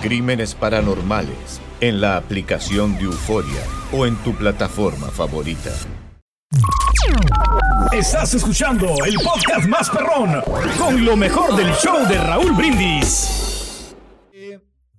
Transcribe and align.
Crímenes 0.00 0.54
Paranormales 0.54 1.60
en 1.80 2.00
la 2.00 2.16
aplicación 2.16 2.96
de 2.96 3.04
Euforia 3.04 3.62
o 3.92 4.06
en 4.06 4.16
tu 4.16 4.34
plataforma 4.34 5.08
favorita. 5.08 5.70
Estás 7.92 8.34
escuchando 8.34 8.86
el 9.04 9.14
podcast 9.16 9.68
más 9.68 9.90
perrón 9.90 10.42
con 10.78 11.04
lo 11.04 11.16
mejor 11.16 11.54
del 11.54 11.70
show 11.74 12.08
de 12.08 12.16
Raúl 12.16 12.52
Brindis. 12.52 13.94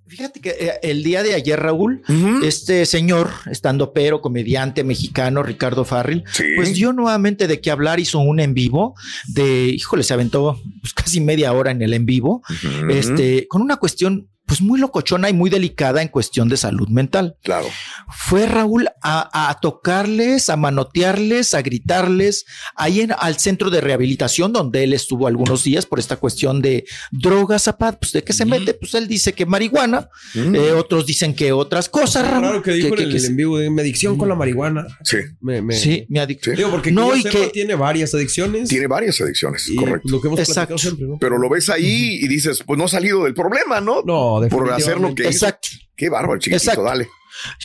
Fíjate 0.06 0.40
que 0.40 0.50
eh, 0.50 0.72
el 0.82 1.02
día 1.02 1.22
de 1.22 1.34
ayer, 1.34 1.58
Raúl, 1.58 2.02
este 2.44 2.84
señor, 2.84 3.30
estando 3.50 3.94
pero, 3.94 4.20
comediante 4.20 4.84
mexicano, 4.84 5.42
Ricardo 5.42 5.86
Farril, 5.86 6.22
pues 6.54 6.74
dio 6.74 6.92
nuevamente 6.92 7.48
de 7.48 7.62
qué 7.62 7.70
hablar, 7.70 7.98
hizo 7.98 8.18
un 8.18 8.38
en 8.38 8.52
vivo 8.52 8.94
de, 9.28 9.68
híjole, 9.68 10.02
se 10.02 10.12
aventó 10.12 10.60
pues, 10.82 10.92
casi 10.92 11.22
media 11.22 11.54
hora 11.54 11.70
en 11.70 11.80
el 11.80 11.94
en 11.94 12.04
vivo, 12.04 12.42
este, 12.90 13.48
con 13.48 13.62
una 13.62 13.78
cuestión 13.78 14.28
pues 14.46 14.60
muy 14.60 14.78
locochona 14.78 15.30
y 15.30 15.32
muy 15.32 15.48
delicada 15.50 16.02
en 16.02 16.08
cuestión 16.08 16.48
de 16.48 16.56
salud 16.56 16.88
mental. 16.88 17.36
Claro. 17.42 17.66
Fue 18.10 18.46
Raúl 18.46 18.88
a, 19.02 19.48
a 19.50 19.60
tocarles, 19.60 20.50
a 20.50 20.56
manotearles, 20.56 21.54
a 21.54 21.62
gritarles 21.62 22.44
ahí 22.76 23.00
en, 23.00 23.12
al 23.18 23.38
centro 23.38 23.70
de 23.70 23.80
rehabilitación 23.80 24.52
donde 24.52 24.84
él 24.84 24.92
estuvo 24.92 25.26
algunos 25.26 25.64
días 25.64 25.86
por 25.86 25.98
esta 25.98 26.16
cuestión 26.16 26.60
de 26.60 26.84
drogas, 27.10 27.62
zapat, 27.64 27.98
pues 27.98 28.12
de 28.12 28.22
qué 28.22 28.32
se 28.32 28.44
mete, 28.44 28.74
pues 28.74 28.94
él 28.94 29.08
dice 29.08 29.32
que 29.32 29.46
marihuana, 29.46 30.08
eh, 30.34 30.72
otros 30.72 31.06
dicen 31.06 31.34
que 31.34 31.52
otras 31.52 31.88
cosas. 31.88 32.26
Raúl, 32.28 32.42
Claro 32.42 32.62
que 32.62 32.72
dijo 32.72 32.94
que- 32.94 33.02
en 33.04 33.10
el 33.10 33.20
que- 33.20 33.26
en 33.26 33.36
vivo 33.36 33.58
de 33.58 33.70
mi 33.70 33.80
adicción 33.80 34.18
con 34.18 34.28
la 34.28 34.34
marihuana. 34.34 34.86
Sí. 35.04 35.18
Me, 35.40 35.62
me- 35.62 35.74
Sí, 35.74 36.04
mi 36.08 36.18
adicción. 36.18 36.56
Digo, 36.56 36.70
porque 36.70 36.90
No, 36.92 37.16
y 37.16 37.22
que- 37.22 37.48
tiene 37.48 37.74
varias 37.74 38.14
adicciones. 38.14 38.68
Tiene 38.68 38.86
varias 38.86 39.20
adicciones, 39.20 39.68
y 39.68 39.76
correcto. 39.76 40.08
Lo 40.10 40.20
que 40.20 40.28
hemos 40.28 40.40
Exacto. 40.40 40.74
platicado 40.74 40.78
siempre, 40.78 41.06
¿no? 41.06 41.18
Pero 41.18 41.38
lo 41.38 41.48
ves 41.48 41.68
ahí 41.70 42.18
y 42.20 42.28
dices, 42.28 42.62
pues 42.66 42.78
no 42.78 42.84
ha 42.84 42.88
salido 42.88 43.24
del 43.24 43.34
problema, 43.34 43.80
¿no? 43.80 44.02
No, 44.02 44.31
Por 44.50 44.72
hacer 44.72 44.98
lo 44.98 45.14
que 45.14 45.22
hizo. 45.22 45.30
Exacto. 45.30 45.68
Qué 45.96 46.08
bárbaro, 46.08 46.38
chiquitito, 46.38 46.70
Exacto. 46.70 46.82
dale. 46.82 47.08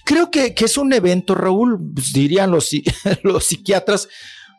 Creo 0.05 0.31
que, 0.31 0.53
que 0.53 0.65
es 0.65 0.77
un 0.77 0.93
evento, 0.93 1.35
Raúl, 1.35 1.79
pues, 1.93 2.13
dirían 2.13 2.51
los, 2.51 2.69
los 3.23 3.45
psiquiatras, 3.45 4.07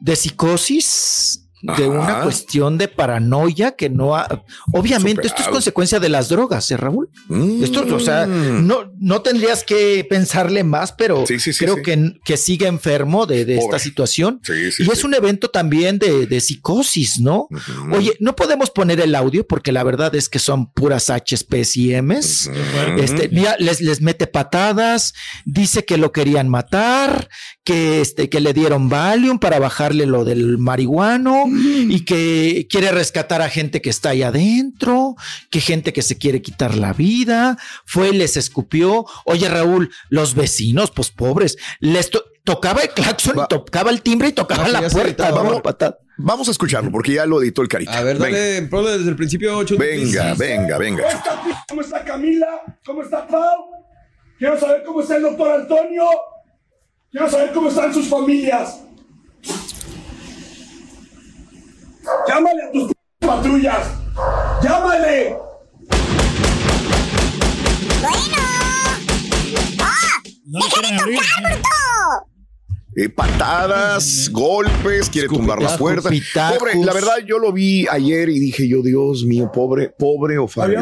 de 0.00 0.16
psicosis, 0.16 1.47
de 1.62 1.72
Ajá. 1.72 1.88
una 1.88 2.22
cuestión 2.22 2.78
de 2.78 2.88
paranoia 2.88 3.72
que 3.72 3.90
no 3.90 4.16
ha... 4.16 4.44
Obviamente, 4.72 5.26
esto 5.26 5.42
es 5.42 5.48
consecuencia 5.48 5.98
de 5.98 6.08
las 6.08 6.28
drogas, 6.28 6.70
¿eh, 6.70 6.76
Raúl? 6.76 7.10
Mm. 7.28 7.64
Esto, 7.64 7.84
o 7.94 8.00
sea, 8.00 8.26
no, 8.26 8.92
no 8.98 9.22
tendrías 9.22 9.64
que 9.64 10.06
pensarle 10.08 10.64
más, 10.64 10.92
pero 10.92 11.26
Sí, 11.26 11.40
sí, 11.40 11.52
sí, 11.52 11.64
creo 11.64 11.76
sí. 11.76 11.82
Que, 11.82 12.12
que 12.24 12.36
sigue 12.36 12.66
enfermo 12.66 13.26
de, 13.26 13.44
de 13.44 13.58
esta 13.58 13.78
situación. 13.78 14.40
Sí, 14.42 14.70
sí, 14.72 14.84
y 14.86 14.90
es 14.90 15.04
un 15.04 15.14
evento 15.14 15.48
también 15.48 15.98
de, 15.98 16.26
de 16.26 16.40
psicosis, 16.40 17.20
¿no? 17.20 17.48
Oye, 17.92 18.14
no 18.20 18.36
podemos 18.36 18.70
poner 18.70 19.00
el 19.00 19.14
audio 19.14 19.46
porque 19.46 19.72
la 19.72 19.82
verdad 19.82 20.14
es 20.14 20.28
que 20.28 20.38
son 20.38 20.72
puras 20.72 21.10
HPs 21.10 21.76
y 21.76 22.00
Ms. 22.00 22.50
Este, 22.98 23.28
mira, 23.30 23.56
les, 23.58 23.80
les 23.80 24.00
mete 24.00 24.26
patadas, 24.26 25.14
dice 25.44 25.84
que 25.84 25.96
lo 25.96 26.12
querían 26.12 26.48
matar, 26.48 27.28
que, 27.64 28.00
este, 28.00 28.28
que 28.28 28.40
le 28.40 28.52
dieron 28.52 28.88
Valium 28.88 29.38
para 29.38 29.58
bajarle 29.58 30.06
lo 30.06 30.24
del 30.24 30.58
marihuano 30.58 31.47
y 31.54 32.04
que 32.04 32.66
quiere 32.70 32.90
rescatar 32.92 33.42
a 33.42 33.48
gente 33.48 33.80
que 33.80 33.90
está 33.90 34.10
ahí 34.10 34.22
adentro, 34.22 35.16
que 35.50 35.60
gente 35.60 35.92
que 35.92 36.02
se 36.02 36.18
quiere 36.18 36.42
quitar 36.42 36.74
la 36.76 36.92
vida, 36.92 37.56
fue, 37.86 38.12
les 38.12 38.36
escupió. 38.36 39.04
Oye, 39.24 39.48
Raúl, 39.48 39.90
los 40.08 40.34
vecinos, 40.34 40.90
pues 40.90 41.10
pobres, 41.10 41.56
les 41.80 42.10
to- 42.10 42.24
tocaba 42.44 42.82
el 42.82 42.90
claxon, 42.90 43.38
Va. 43.38 43.46
tocaba 43.46 43.90
el 43.90 44.02
timbre 44.02 44.28
y 44.28 44.32
tocaba 44.32 44.64
Ah, 44.64 44.68
la 44.68 44.88
puerta. 44.88 45.30
Vamos. 45.30 45.62
Vamos 46.20 46.48
a 46.48 46.50
escucharlo 46.50 46.90
porque 46.90 47.12
ya 47.12 47.26
lo 47.26 47.40
editó 47.40 47.62
el 47.62 47.68
carita. 47.68 47.96
A 47.96 48.02
ver, 48.02 48.18
venga, 48.18 48.36
dale, 48.36 48.62
ponle 48.62 48.98
desde 48.98 49.10
el 49.10 49.16
principio 49.16 49.56
8. 49.56 49.76
venga, 49.78 50.34
venga, 50.34 50.76
venga. 50.76 51.04
¿Cómo 51.04 51.12
está, 51.16 51.64
¿Cómo 51.68 51.80
está 51.82 52.04
Camila? 52.04 52.46
¿Cómo 52.84 53.02
está 53.02 53.26
Pau? 53.28 53.66
Quiero 54.36 54.58
saber 54.58 54.82
cómo 54.84 55.00
está 55.02 55.16
el 55.16 55.22
doctor 55.22 55.60
Antonio. 55.60 56.04
Quiero 57.10 57.30
saber 57.30 57.52
cómo 57.52 57.68
están 57.68 57.94
sus 57.94 58.08
familias. 58.08 58.80
Llámale 62.28 62.62
a 62.68 62.72
tus 62.72 62.88
p- 62.92 63.26
patrullas. 63.26 63.86
Llámale. 64.62 65.36
Eh, 73.00 73.08
patadas, 73.08 74.28
golpes, 74.32 75.08
quiere 75.08 75.28
tumbar 75.28 75.62
la 75.62 75.76
puerta. 75.78 76.10
Pobre, 76.58 76.72
la 76.84 76.92
verdad, 76.92 77.18
yo 77.24 77.38
lo 77.38 77.52
vi 77.52 77.86
ayer 77.88 78.28
y 78.28 78.40
dije 78.40 78.66
yo, 78.68 78.82
Dios 78.82 79.24
mío, 79.24 79.52
pobre, 79.52 79.90
pobre 79.96 80.36
Ofario. 80.38 80.80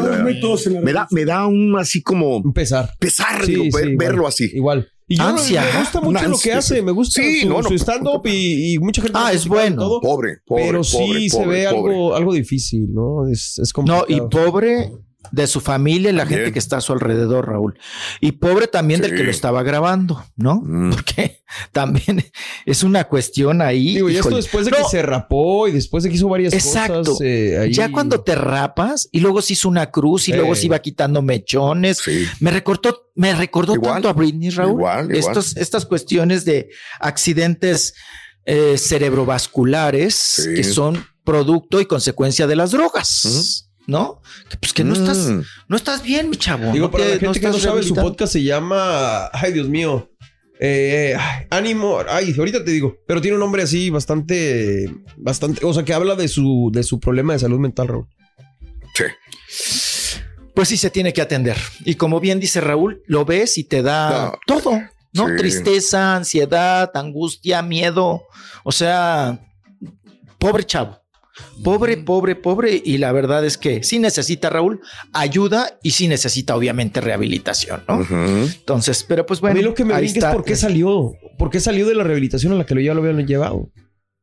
Me 0.81 0.93
da, 0.93 1.07
me 1.11 1.25
da 1.25 1.45
un 1.45 1.77
así 1.77 2.01
como 2.01 2.37
Un 2.37 2.53
pesar. 2.53 2.89
pesar, 2.99 3.45
Sí, 3.45 3.51
digo, 3.51 3.63
sí, 3.65 3.69
ver- 3.71 3.89
igual. 3.91 3.97
verlo 4.07 4.27
así. 4.27 4.49
Igual. 4.51 4.89
Y 5.07 5.17
yo 5.17 5.23
Ansia, 5.25 5.61
me 5.61 5.79
gusta 5.79 6.01
mucho 6.01 6.27
lo 6.27 6.37
que 6.39 6.53
hace, 6.53 6.81
me 6.81 6.91
gusta 6.91 7.21
Sí, 7.21 7.41
su, 7.41 7.49
no, 7.49 7.61
no, 7.61 7.69
su 7.69 7.75
stand-up 7.75 8.23
y, 8.25 8.73
y 8.73 8.79
mucha 8.79 9.01
gente 9.01 9.17
Ah, 9.21 9.31
es 9.31 9.47
bueno. 9.47 9.77
todo, 9.83 10.01
Pobre, 10.01 10.39
pobre. 10.45 10.63
pero 10.65 10.83
sí 10.83 10.97
pobre, 10.97 11.29
se 11.29 11.37
pobre, 11.37 11.49
ve 11.61 11.69
pobre. 11.69 11.93
algo, 11.93 12.15
algo 12.15 12.33
difícil, 12.33 12.93
¿no? 12.93 13.29
Es, 13.29 13.57
es 13.59 13.69
No, 13.69 13.73
complicado. 13.73 14.05
y 14.09 14.21
pobre 14.29 14.91
de 15.31 15.47
su 15.47 15.59
familia 15.61 16.09
y 16.09 16.13
la 16.13 16.21
También. 16.23 16.39
gente 16.41 16.53
que 16.53 16.59
está 16.59 16.77
a 16.77 16.81
su 16.81 16.93
alrededor, 16.93 17.47
Raúl. 17.47 17.79
Y 18.21 18.33
pobre 18.33 18.67
también 18.67 19.01
del 19.01 19.15
que 19.15 19.23
lo 19.23 19.31
estaba 19.31 19.63
grabando, 19.63 20.23
¿no? 20.35 20.61
Mm. 20.63 20.91
Porque 20.91 21.43
también 21.71 22.23
es 22.65 22.83
una 22.83 23.05
cuestión 23.05 23.61
ahí. 23.61 23.95
Digo, 23.95 24.09
y 24.09 24.17
esto 24.17 24.35
después 24.35 24.65
de 24.65 24.71
No, 24.71 24.77
que 24.77 24.83
se 24.89 25.01
rapó 25.01 25.67
y 25.67 25.71
después 25.71 26.03
de 26.03 26.09
que 26.09 26.15
hizo 26.15 26.27
varias 26.29 26.53
Exacto. 26.53 27.03
cosas. 27.03 27.21
eh, 27.21 27.57
ahí- 27.59 27.73
Ya 27.73 27.91
cuando 27.91 28.21
te 28.21 28.35
rapas 28.35 29.09
y 29.11 29.19
luego 29.19 29.41
se 29.41 29.53
hizo 29.53 29.69
una 29.69 29.91
cruz 29.91 30.27
y 30.27 30.33
Eh. 30.33 30.37
luego 30.37 30.55
se 30.55 30.65
iba 30.67 30.79
quitando 30.79 31.21
mechones. 31.21 31.99
Sí. 32.03 32.25
Me 32.39 32.51
recordó, 32.51 33.09
me 33.15 33.33
recordó 33.33 33.73
Igual. 33.75 33.93
tanto 33.93 34.09
a 34.09 34.13
Britney, 34.13 34.49
Raúl. 34.49 34.73
Igual, 34.79 35.05
igual. 35.05 35.15
Estos, 35.17 35.57
estas 35.57 35.85
cuestiones 35.85 36.45
de 36.45 36.69
accidentes 36.99 37.93
eh, 38.49 38.77
cerebrovasculares 38.77 40.15
Sí. 40.15 40.55
que 40.55 40.63
son 40.63 41.05
producto 41.23 41.81
y 41.81 41.85
consecuencia 41.85 42.47
de 42.47 42.55
las 42.55 42.71
drogas. 42.71 43.66
¿No? 43.87 44.21
Que, 44.49 44.57
pues 44.57 44.73
que 44.73 44.83
no 44.83 44.93
estás, 44.93 45.17
Mm. 45.29 45.41
no 45.69 45.77
estás 45.77 46.03
bien, 46.03 46.29
mi 46.29 46.35
chavo. 46.37 46.71
Digo, 46.73 46.85
no 46.87 46.91
para 46.91 47.05
te- 47.05 47.13
la 47.15 47.19
gente 47.19 47.39
que 47.39 47.47
no 47.47 47.53
sabe, 47.57 47.81
su 47.83 47.95
podcast 47.95 48.33
se 48.33 48.43
llama. 48.43 49.29
Ay, 49.33 49.53
Dios 49.53 49.69
mío. 49.69 50.11
Eh, 50.59 51.15
ay, 51.17 51.45
ánimo. 51.51 51.99
Ay, 52.09 52.35
ahorita 52.37 52.65
te 52.65 52.71
digo. 52.71 52.97
Pero 53.07 53.21
tiene 53.21 53.35
un 53.35 53.39
nombre 53.41 53.63
así 53.63 53.89
bastante. 53.89 54.91
Bastante. 55.15 55.65
O 55.65 55.73
sea, 55.73 55.85
que 55.85 55.93
habla 55.93 56.15
de 56.15 56.27
su, 56.27 56.69
de 56.73 56.83
su 56.83 56.99
problema 56.99 57.31
de 57.33 57.39
salud 57.39 57.59
mental, 57.59 57.87
Raúl. 57.87 58.07
Sí. 58.93 59.03
Pues 60.53 60.67
sí 60.69 60.77
se 60.77 60.89
tiene 60.89 61.13
que 61.13 61.21
atender. 61.21 61.55
Y 61.85 61.95
como 61.95 62.19
bien 62.19 62.39
dice 62.39 62.59
Raúl, 62.59 63.03
lo 63.05 63.23
ves 63.25 63.57
y 63.57 63.63
te 63.63 63.83
da 63.83 64.31
No. 64.31 64.39
todo. 64.47 64.81
¿no? 65.13 65.27
Sí. 65.29 65.35
Tristeza, 65.37 66.15
ansiedad, 66.15 66.91
angustia, 66.95 67.61
miedo. 67.61 68.23
O 68.63 68.71
sea, 68.71 69.39
pobre 70.39 70.63
chavo. 70.65 70.99
Pobre, 71.63 71.97
pobre, 71.97 72.35
pobre. 72.35 72.81
Y 72.83 72.97
la 72.97 73.11
verdad 73.11 73.45
es 73.45 73.57
que 73.57 73.83
sí 73.83 73.99
necesita, 73.99 74.49
Raúl, 74.49 74.79
ayuda 75.13 75.77
y 75.83 75.91
sí 75.91 76.07
necesita, 76.07 76.55
obviamente, 76.55 77.01
rehabilitación, 77.01 77.83
¿no? 77.87 78.05
Entonces, 78.45 79.03
pero 79.07 79.25
pues 79.25 79.39
a 79.39 79.41
bueno. 79.41 79.55
mí 79.55 79.61
lo 79.63 79.73
que 79.73 79.85
me 79.85 79.95
brinca 79.95 80.29
es 80.29 80.35
por 80.35 80.43
qué 80.45 80.55
salió. 80.55 81.13
¿Por 81.37 81.49
qué 81.49 81.59
salió 81.59 81.87
de 81.87 81.95
la 81.95 82.03
rehabilitación 82.03 82.53
a 82.53 82.55
la 82.55 82.65
que 82.65 82.75
lo- 82.75 82.81
ya 82.81 82.93
lo 82.93 83.01
habían 83.01 83.25
llevado? 83.27 83.69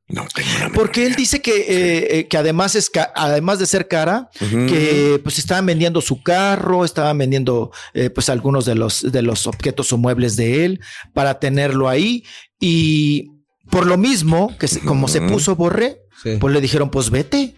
No 0.06 0.26
tengo 0.34 0.48
la 0.50 0.58
menor 0.66 0.72
Porque 0.74 1.06
él 1.06 1.14
dice 1.14 1.40
que, 1.40 1.56
eh, 1.60 2.18
eh, 2.18 2.28
que 2.28 2.36
además 2.36 2.74
es 2.74 2.90
ca- 2.90 3.10
además 3.16 3.58
de 3.58 3.64
ser 3.64 3.88
cara, 3.88 4.28
que 4.38 5.18
pues 5.22 5.38
estaban 5.38 5.64
vendiendo 5.64 6.02
su 6.02 6.22
carro, 6.22 6.84
estaban 6.84 7.16
vendiendo 7.16 7.70
eh, 7.94 8.10
pues 8.10 8.28
algunos 8.28 8.66
de 8.66 8.74
los 8.74 9.10
de 9.10 9.22
los 9.22 9.46
objetos 9.46 9.90
o 9.94 9.96
muebles 9.96 10.36
de 10.36 10.66
él 10.66 10.80
para 11.14 11.40
tenerlo 11.40 11.88
ahí 11.88 12.22
y 12.60 13.30
por 13.70 13.86
lo 13.86 13.96
mismo 13.96 14.56
que 14.58 14.68
se- 14.68 14.80
como 14.80 15.08
se 15.08 15.20
puso 15.20 15.56
Borré, 15.56 16.02
Sí. 16.22 16.36
pues 16.40 16.52
le 16.54 16.60
dijeron 16.60 16.90
pues 16.90 17.10
vete, 17.10 17.56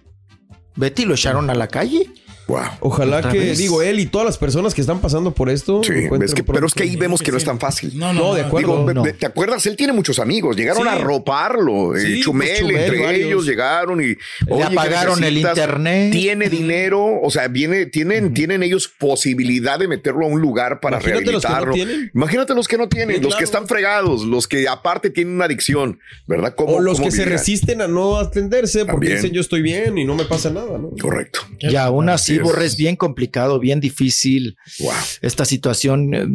vete 0.77 1.03
y 1.03 1.05
lo 1.05 1.15
echaron 1.15 1.51
a 1.51 1.55
la 1.55 1.69
calle. 1.69 2.11
Wow. 2.47 2.61
Ojalá 2.81 3.29
que, 3.29 3.39
vez. 3.39 3.59
digo, 3.59 3.83
él 3.83 3.99
y 3.99 4.07
todas 4.07 4.25
las 4.25 4.39
personas 4.39 4.73
que 4.73 4.81
están 4.81 5.01
pasando 5.01 5.33
por 5.35 5.51
esto. 5.51 5.83
Sí, 5.83 5.93
es 6.23 6.33
que- 6.35 6.45
pero 6.45 6.67
es 6.67 6.75
que 6.75 6.85
ahí 6.85 6.95
vemos 6.97 7.21
que 7.21 7.33
no 7.33 7.39
es 7.39 7.45
tan 7.45 7.59
fácil. 7.59 7.99
No, 7.99 8.13
no, 8.13 8.21
No, 8.29 8.35
de 8.35 8.43
acuerdo. 8.43 8.87
Digo, 8.87 8.93
no. 8.95 9.03
¿te 9.03 9.27
acuerdas? 9.27 9.67
Él 9.67 9.77
tiene 9.77 9.93
muchos 9.93 10.19
amigos. 10.19 10.57
Llegaron 10.57 10.85
Sí. 10.85 10.89
a 10.89 10.95
roparlo. 10.99 11.95
eh, 11.97 12.01
Sí, 12.01 12.21
Chumel, 12.23 12.49
pues, 12.49 12.61
Chumel, 12.61 12.77
entre 12.77 13.03
varios. 13.05 13.27
ellos 13.27 13.47
llegaron 13.47 14.01
y. 14.01 14.07
Le 14.07 14.17
"Oye, 14.49 14.59
¿qué 14.59 14.63
apagaron 14.65 15.25
el 15.25 15.35
necesitas?". 15.35 15.59
internet. 15.59 16.13
Tiene 16.13 16.49
dinero, 16.49 17.21
o 17.21 17.31
sea, 17.31 17.49
viene, 17.49 17.87
tienen, 17.87 18.33
tienen 18.33 18.63
ellos 18.63 18.89
posibilidad 18.97 19.79
de 19.79 19.89
meterlo 19.89 20.25
a 20.27 20.29
un 20.29 20.41
lugar 20.41 20.81
para 20.81 20.99
Imagínate 20.99 21.33
los 21.33 21.43
que 21.43 21.49
no 21.49 21.55
rehabilitarlo. 21.57 21.75
tienen. 21.75 22.11
Imagínate 22.15 22.55
los 22.55 22.69
que 22.69 22.79
no 22.79 22.89
tienen, 22.89 23.17
Sí, 23.17 23.23
los 23.23 23.35
que 23.37 23.45
están 23.45 23.67
fregados, 23.67 24.23
los 24.25 24.47
que 24.47 24.69
aparte 24.69 25.11
tienen 25.11 25.35
una 25.35 25.47
adicción, 25.47 25.99
¿verdad? 26.27 26.55
¿Cómo- 26.57 26.75
O 26.77 26.81
los 26.81 26.99
cómo 26.99 27.09
que 27.11 27.17
se 27.17 27.25
resisten 27.25 27.81
a 27.83 27.89
no 27.89 28.17
atenderse 28.19 28.81
porque 28.85 28.93
También. 28.93 29.17
dicen 29.17 29.33
yo 29.33 29.41
estoy 29.41 29.63
bien 29.63 29.99
y 29.99 30.05
no 30.05 30.15
me 30.15 30.25
pasa 30.25 30.51
nada, 30.51 30.79
¿no? 30.79 30.91
Correcto. 31.01 31.41
Y 31.59 31.75
aún 31.77 32.09
así, 32.09 32.36
Así 32.39 32.49
es. 32.49 32.53
Borré 32.53 32.67
es 32.67 32.77
bien 32.77 32.97
complicado, 32.97 33.59
bien 33.61 33.81
difícil 33.81 34.57
Wow. 34.81 34.93
esta 35.23 35.45
situación 35.45 36.15
eh, 36.15 36.27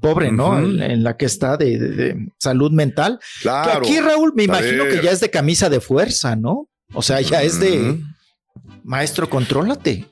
pobre, 0.00 0.32
¿no? 0.32 0.58
En, 0.58 0.82
en 0.82 1.02
la 1.02 1.16
que 1.16 1.26
está 1.26 1.56
de, 1.56 1.78
de- 1.78 1.88
de 1.90 2.28
salud 2.38 2.70
mental. 2.72 3.18
Que 3.38 3.42
Claro. 3.42 3.78
aquí, 3.78 3.98
Raúl, 4.00 4.32
me 4.34 4.44
imagino 4.44 4.84
que 4.84 5.00
ya 5.02 5.10
es 5.10 5.20
de 5.20 5.30
camisa 5.30 5.68
de 5.68 5.80
fuerza, 5.80 6.36
¿no? 6.36 6.68
O 6.94 7.02
sea, 7.02 7.20
ya 7.20 7.42
es 7.42 7.58
de 7.60 7.98
maestro, 8.84 9.28
contrólate. 9.28 10.06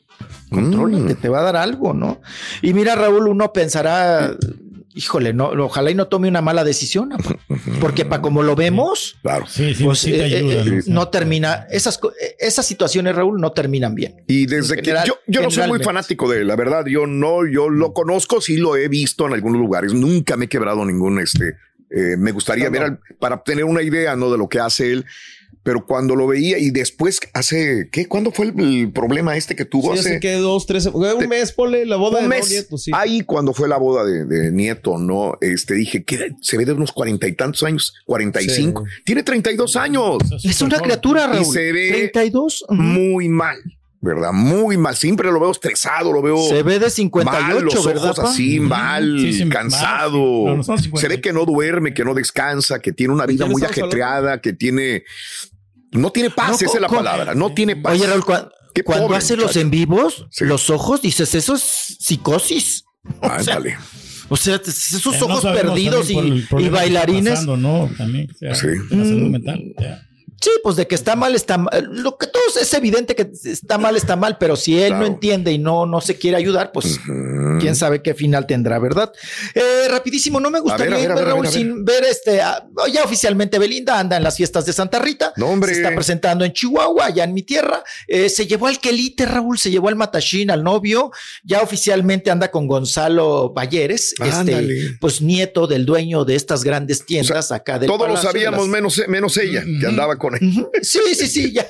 Contrólate, 0.50 1.14
Mm. 1.14 1.20
te 1.20 1.28
va 1.28 1.40
a 1.40 1.42
dar 1.42 1.56
algo, 1.56 1.92
¿no? 1.94 2.20
Y 2.62 2.72
mira, 2.74 2.94
Raúl, 2.94 3.26
uno 3.28 3.52
pensará, 3.52 4.36
híjole, 4.94 5.32
no, 5.32 5.48
ojalá 5.48 5.90
y 5.90 5.94
no 5.94 6.06
tome 6.08 6.28
una 6.28 6.40
mala 6.40 6.62
decisión, 6.64 7.10
porque 7.80 8.04
para 8.04 8.22
como 8.22 8.42
lo 8.42 8.54
vemos, 8.56 9.16
Claro. 9.22 9.46
Sí, 9.48 9.74
sí, 9.74 9.84
pues 9.84 9.98
sí 9.98 10.12
te 10.12 10.26
eh, 10.26 10.36
ayuda. 10.36 10.54
eh, 10.78 10.82
¿no? 10.86 11.08
Termina, 11.08 11.66
esas, 11.70 11.98
eh, 12.20 12.36
esas 12.38 12.64
situaciones, 12.66 13.14
Raúl, 13.16 13.40
no 13.40 13.52
terminan 13.52 13.94
bien. 13.94 14.22
Y 14.28 14.46
desde 14.46 14.76
que 14.76 14.82
General- 14.82 15.06
yo, 15.06 15.18
yo 15.26 15.42
no 15.42 15.50
soy 15.50 15.66
muy 15.68 15.80
fanático 15.82 16.28
de 16.30 16.40
él, 16.42 16.46
la 16.48 16.56
verdad, 16.56 16.86
yo 16.86 17.06
no, 17.06 17.46
yo 17.46 17.68
lo 17.68 17.92
conozco, 17.92 18.40
sí 18.40 18.56
lo 18.56 18.76
he 18.76 18.88
visto 18.88 19.26
en 19.26 19.32
algunos 19.34 19.60
lugares, 19.60 19.92
nunca 19.92 20.36
me 20.36 20.44
he 20.46 20.48
quebrado 20.48 20.84
ningún, 20.84 21.18
este, 21.18 21.56
eh, 21.90 22.16
me 22.16 22.32
gustaría 22.32 22.66
No, 22.66 22.70
ver 22.70 22.80
no. 22.82 22.86
al- 22.86 23.00
para 23.18 23.42
tener 23.42 23.64
una 23.64 23.82
idea, 23.82 24.16
¿no? 24.16 24.30
De 24.30 24.38
lo 24.38 24.48
que 24.48 24.60
hace 24.60 24.92
él, 24.92 25.04
pero 25.64 25.84
cuando 25.86 26.14
lo 26.14 26.26
veía 26.28 26.58
y 26.58 26.70
después 26.70 27.18
hace, 27.32 27.88
¿qué? 27.90 28.06
¿Cuándo 28.06 28.30
fue 28.30 28.46
el, 28.46 28.60
el 28.60 28.92
problema 28.92 29.36
este 29.36 29.56
que 29.56 29.64
tuvo? 29.64 29.94
Sí, 29.94 29.98
hace 29.98 30.08
hace 30.10 30.20
que 30.20 30.34
dos, 30.34 30.66
tres, 30.66 30.86
un 30.86 31.28
mes, 31.28 31.50
ponle 31.52 31.86
la 31.86 31.96
boda 31.96 32.18
un 32.18 32.24
de 32.24 32.28
mes. 32.28 32.50
Nieto, 32.50 32.78
sí. 32.78 32.90
Ahí 32.94 33.22
cuando 33.22 33.52
fue 33.54 33.66
la 33.66 33.78
boda 33.78 34.04
de, 34.04 34.26
de 34.26 34.52
Nieto, 34.52 34.98
¿no? 34.98 35.38
Este, 35.40 35.74
dije, 35.74 36.04
que 36.04 36.32
se 36.42 36.56
ve 36.58 36.66
de 36.66 36.72
unos 36.74 36.92
cuarenta 36.92 37.26
y 37.26 37.32
tantos 37.32 37.62
años, 37.62 37.94
45, 38.04 38.84
tiene 39.04 39.22
32 39.22 39.74
años, 39.76 40.18
Es 40.44 40.60
una 40.60 40.78
criatura, 40.78 41.24
Y 41.32 41.38
Raúl. 41.38 41.46
se 41.54 41.72
ve 41.72 42.10
32. 42.12 42.64
ujú. 42.68 42.74
muy 42.74 43.28
mal, 43.30 43.56
¿verdad? 44.02 44.32
Muy 44.32 44.76
mal, 44.76 44.94
siempre 44.94 45.32
lo 45.32 45.40
veo 45.40 45.50
estresado, 45.50 46.12
lo 46.12 46.20
veo... 46.20 46.36
Se 46.46 46.62
ve 46.62 46.74
de 46.74 46.80
mal, 46.80 46.90
58, 46.90 47.64
los 47.64 47.86
¿verdad? 47.86 48.04
ojos 48.04 48.16
pa? 48.20 48.30
así, 48.30 48.60
mal, 48.60 49.18
Sí, 49.18 49.32
sí, 49.32 49.48
cansado. 49.48 50.18
mal. 50.18 50.44
No, 50.50 50.56
no 50.58 50.62
son 50.62 50.76
50. 50.78 51.00
Se 51.00 51.08
ve 51.08 51.22
que 51.22 51.32
no 51.32 51.46
duerme, 51.46 51.94
que 51.94 52.04
no 52.04 52.12
descansa, 52.12 52.80
que 52.80 52.92
tiene 52.92 53.14
una 53.14 53.24
vida 53.24 53.46
quién 53.46 53.52
muy 53.52 53.62
ajetreada, 53.62 54.42
que 54.42 54.52
tiene. 54.52 55.04
No 55.94 56.10
tiene 56.10 56.30
paz, 56.30 56.50
No, 56.50 56.54
esa 56.56 56.66
es 56.76 56.80
la 56.80 56.88
palabra. 56.88 57.34
No 57.34 57.52
tiene 57.54 57.76
paz. 57.76 57.94
Oye, 57.94 58.06
Raúl, 58.06 58.22
cua- 58.22 58.50
Qué 58.74 58.82
cuando 58.82 59.06
pobre 59.06 59.18
hace 59.18 59.36
los 59.36 59.54
en 59.56 59.70
vivos, 59.70 60.26
Sí. 60.30 60.44
los 60.44 60.68
ojos, 60.68 61.00
dices, 61.00 61.34
eso 61.34 61.54
es 61.54 61.62
psicosis. 62.00 62.84
Ándale. 63.22 63.76
O 64.28 64.36
sea, 64.36 64.56
esos 64.56 65.06
eh, 65.14 65.18
no 65.20 65.26
ojos 65.26 65.44
perdidos 65.44 66.10
y, 66.10 66.44
bailarines. 66.70 67.34
pasando, 67.34 67.56
no, 67.56 67.88
también. 67.96 68.28
o 68.34 68.38
sea, 68.38 68.54
Sí. 68.54 68.66
La 68.90 69.04
salud 69.04 69.30
mental. 69.30 69.60
ya. 69.78 70.02
Sí, 70.44 70.50
pues 70.62 70.76
de 70.76 70.86
que 70.86 70.94
está 70.94 71.16
mal, 71.16 71.34
está 71.34 71.56
mal. 71.56 71.88
Lo 71.90 72.18
que 72.18 72.26
todos 72.26 72.58
es 72.60 72.74
evidente 72.74 73.14
que 73.16 73.30
está 73.44 73.78
mal, 73.78 73.96
está 73.96 74.14
mal, 74.14 74.36
pero 74.38 74.56
si 74.56 74.78
él 74.78 74.88
Claro. 74.88 75.00
no 75.00 75.06
entiende 75.06 75.52
y 75.52 75.58
no, 75.58 75.86
no 75.86 76.02
se 76.02 76.16
quiere 76.18 76.36
ayudar, 76.36 76.70
pues 76.70 77.00
quién 77.60 77.74
sabe 77.74 78.02
qué 78.02 78.12
final 78.14 78.46
tendrá, 78.46 78.78
¿verdad? 78.78 79.10
Eh, 79.54 79.88
rapidísimo, 79.88 80.40
no 80.40 80.50
me 80.50 80.60
gustaría 80.60 80.96
ver, 80.96 81.14
ver, 81.14 81.24
Raúl, 81.24 81.42
ver, 81.44 81.50
sin 81.52 81.82
ver 81.84 82.04
este. 82.04 82.36
ya 82.92 83.04
oficialmente 83.04 83.58
Belinda 83.58 83.98
anda 83.98 84.18
en 84.18 84.22
las 84.22 84.36
fiestas 84.36 84.66
de 84.66 84.74
Santa 84.74 84.98
Rita. 84.98 85.32
No, 85.36 85.46
hombre. 85.46 85.72
Se 85.74 85.80
está 85.80 85.94
presentando 85.94 86.44
en 86.44 86.52
Chihuahua, 86.52 87.06
allá 87.06 87.24
en 87.24 87.32
mi 87.32 87.42
tierra. 87.42 87.82
Eh, 88.06 88.28
se 88.28 88.46
llevó 88.46 88.66
al 88.66 88.78
Quelite, 88.80 89.24
Raúl, 89.24 89.58
se 89.58 89.70
llevó 89.70 89.88
al 89.88 89.96
Matachín, 89.96 90.50
al 90.50 90.62
novio. 90.62 91.10
Ya 91.42 91.62
oficialmente 91.62 92.30
anda 92.30 92.50
con 92.50 92.66
Gonzalo 92.66 93.50
Balleres, 93.54 94.14
Ándale. 94.20 94.78
este, 94.84 94.98
pues 95.00 95.22
nieto 95.22 95.66
del 95.66 95.86
dueño 95.86 96.24
de 96.26 96.34
estas 96.34 96.64
grandes 96.64 97.06
tiendas 97.06 97.50
acá 97.52 97.78
del 97.78 97.86
Todos 97.86 98.00
lo 98.00 98.06
Palacio 98.08 98.30
sabíamos, 98.30 98.60
las- 98.60 98.68
menos, 98.68 99.00
menos 99.08 99.36
ella, 99.38 99.64
que 99.80 99.86
andaba 99.86 100.16
con 100.18 100.33
Sí, 100.82 101.00
sí, 101.14 101.26
sí. 101.28 101.52
ya. 101.52 101.66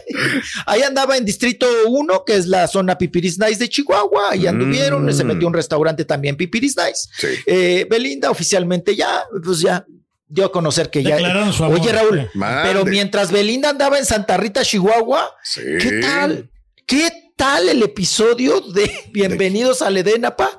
Ahí 0.66 0.82
andaba 0.82 1.16
en 1.16 1.24
Distrito 1.24 1.66
1, 1.88 2.24
que 2.24 2.36
es 2.36 2.46
la 2.46 2.66
zona 2.66 2.96
Pipiris 2.98 3.38
Nice 3.38 3.56
de 3.56 3.68
Chihuahua. 3.68 4.30
Ahí 4.30 4.46
anduvieron. 4.46 5.04
Mm. 5.06 5.12
Se 5.12 5.24
metió 5.24 5.46
a 5.46 5.48
un 5.48 5.54
restaurante 5.54 6.04
también 6.04 6.36
Pipiris 6.36 6.76
Nice. 6.76 7.08
Sí. 7.16 7.26
Eh, 7.46 7.86
Belinda 7.88 8.30
oficialmente 8.30 8.96
ya, 8.96 9.24
pues 9.44 9.60
ya 9.60 9.84
dio 10.26 10.46
a 10.46 10.52
conocer 10.52 10.90
que 10.90 11.02
ya. 11.02 11.16
Declararon 11.16 11.52
su 11.52 11.64
amor. 11.64 11.78
Oye, 11.80 11.92
Raúl, 11.92 12.28
pero 12.62 12.84
mientras 12.84 13.30
Belinda 13.30 13.70
andaba 13.70 13.98
en 13.98 14.04
Santa 14.04 14.36
Rita, 14.36 14.62
Chihuahua, 14.64 15.30
Sí. 15.44 15.60
¿qué 15.80 16.00
tal? 16.00 16.50
¿Qué 16.86 17.08
tal 17.36 17.68
el 17.68 17.82
episodio 17.82 18.60
de 18.60 18.90
Bienvenidos 19.12 19.82
al 19.82 19.96
Edenapa? 19.96 20.50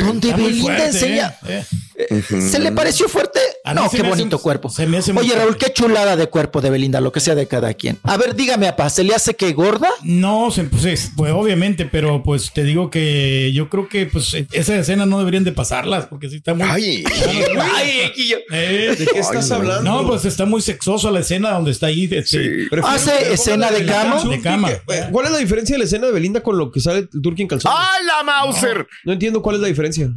Donde 0.00 0.28
Está 0.28 0.36
muy 0.40 0.46
Belinda 0.50 0.62
fuerte, 0.76 0.86
enseña. 0.86 1.38
¿eh? 1.48 1.64
Eh, 1.96 2.22
¿Se 2.22 2.58
le 2.58 2.72
pareció 2.72 3.08
fuerte? 3.08 3.40
A 3.70 3.74
No, 3.74 3.88
qué 3.90 3.98
hace- 3.98 4.08
bonito 4.08 4.38
cuerpo. 4.38 4.70
se 4.70 4.86
me 4.86 4.98
hace 4.98 5.12
Oye, 5.12 5.34
Raúl, 5.34 5.56
qué 5.56 5.72
chulada 5.72 6.16
de 6.16 6.26
cuerpo 6.28 6.60
de 6.60 6.70
Belinda, 6.70 7.00
lo 7.00 7.12
que 7.12 7.20
sea 7.20 7.34
de 7.34 7.46
cada 7.46 7.74
quien. 7.74 7.98
A 8.02 8.16
ver, 8.16 8.34
dígame, 8.34 8.66
apa, 8.68 8.88
¿se 8.90 9.04
le 9.04 9.14
hace 9.14 9.34
que 9.34 9.52
gorda? 9.52 9.88
No, 10.02 10.50
se- 10.50 10.64
pues, 10.64 10.84
es- 10.84 11.10
pues 11.16 11.32
obviamente, 11.32 11.84
pero 11.86 12.22
pues 12.22 12.52
te 12.52 12.64
digo 12.64 12.90
que 12.90 13.52
yo 13.52 13.68
creo 13.68 13.88
que 13.88 14.06
pues 14.06 14.34
esa 14.52 14.76
escena 14.76 15.06
no 15.06 15.18
deberían 15.18 15.44
de 15.44 15.52
pasarlas 15.52 16.06
porque 16.06 16.28
sí 16.30 16.36
está 16.36 16.54
muy... 16.54 16.66
Ay, 16.68 17.04
Ay, 17.60 18.12
Guillo. 18.16 18.38
Eh, 18.50 18.94
¿De 18.98 19.06
qué 19.06 19.18
estás 19.18 19.48
no. 19.50 19.56
hablando? 19.56 19.82
No, 19.90 20.06
pues 20.06 20.24
está 20.24 20.44
muy 20.46 20.60
sexoso 20.60 21.10
la 21.10 21.20
escena 21.20 21.50
donde 21.52 21.70
está 21.70 21.86
ahí. 21.86 22.04
este, 22.10 22.24
Sí. 22.68 22.68
¿Hace 22.84 23.32
escena 23.32 23.70
de 23.70 23.84
la 23.84 23.92
cama? 23.92 24.24
De 24.24 24.40
cama. 24.40 24.70
eh, 24.70 25.08
¿Cuál 25.10 25.26
es 25.26 25.32
la 25.32 25.38
diferencia 25.38 25.74
de 25.74 25.78
la 25.80 25.84
escena 25.84 26.06
de 26.06 26.12
Belinda 26.12 26.40
con 26.42 26.56
lo 26.56 26.70
que 26.70 26.80
sale 26.80 27.00
el 27.00 27.08
Turkey 27.22 27.42
en 27.42 27.48
calzones? 27.48 27.78
¡Ay, 27.78 28.06
la 28.06 28.22
Mauser! 28.22 28.86
No 29.04 29.12
entiendo 29.12 29.42
cuál 29.42 29.56
es 29.56 29.62
la 29.62 29.68
diferencia. 29.68 30.08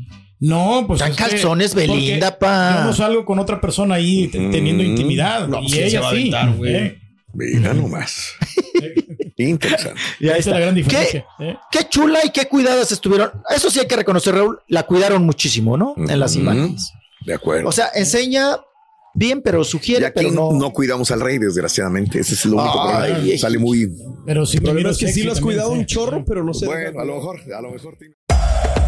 No, 0.44 0.86
pues. 0.88 1.00
Están 1.02 1.16
calzones, 1.16 1.76
Belinda, 1.76 2.40
pa. 2.40 2.78
Yo 2.80 2.86
no 2.86 2.94
salgo 2.94 3.26
con 3.26 3.38
otra 3.42 3.60
persona 3.62 3.96
ahí 3.96 4.28
te- 4.28 4.38
teniendo 4.50 4.84
intimidad. 4.84 5.48
No, 5.48 5.62
y 5.62 5.70
sí, 5.70 5.76
se 5.76 5.86
ella 5.88 6.02
sí. 6.02 6.06
aventar. 6.34 6.56
¿eh? 6.66 6.98
Mira 7.34 7.74
nomás. 7.74 8.34
Interesante. 9.38 10.00
Esa 10.20 10.38
es 10.38 10.46
la 10.48 10.60
gran 10.60 10.76
¿Qué, 10.76 10.82
diferencia. 10.84 11.26
¿eh? 11.40 11.58
qué 11.72 11.80
chula 11.90 12.20
y 12.26 12.30
qué 12.30 12.46
cuidadas 12.48 12.92
estuvieron. 12.92 13.32
Eso 13.56 13.70
sí 13.72 13.80
hay 13.80 13.88
que 13.88 13.96
reconocer, 13.96 14.36
Raúl. 14.36 14.60
La 14.68 14.84
cuidaron 14.84 15.24
muchísimo, 15.26 15.78
¿no? 15.78 15.96
En 15.98 16.20
las 16.20 16.36
imágenes. 16.36 16.92
De 17.26 17.34
acuerdo. 17.34 17.70
O 17.70 17.72
sea, 17.72 17.90
enseña 17.96 18.58
bien, 19.14 19.42
pero 19.42 19.62
y 19.62 19.66
sugiere, 19.66 20.06
aquí 20.08 20.14
pero 20.24 20.32
no. 20.32 20.52
no. 20.54 20.72
cuidamos 20.72 21.12
al 21.12 21.22
rey, 21.22 21.38
desgraciadamente. 21.38 22.20
Ese 22.20 22.34
es 22.36 22.46
lo 22.46 22.58
único 22.58 22.82
Ay, 22.88 23.12
problema. 23.14 23.38
Sale 23.38 23.58
muy. 23.58 23.92
Pero 24.26 24.46
sí 24.46 24.58
El 24.58 24.64
problema 24.64 24.90
es 24.92 24.98
que 24.98 25.12
sí 25.12 25.24
lo 25.24 25.32
has 25.32 25.42
cuidado 25.42 25.72
sí. 25.74 25.80
un 25.80 25.86
chorro, 25.86 26.24
pero 26.26 26.44
no 26.44 26.54
sé. 26.54 26.66
Bueno, 26.66 27.00
a 27.00 27.06
lo 27.06 27.16
mejor, 27.16 27.40
a 27.54 27.62
lo 27.62 27.72
mejor. 27.72 27.98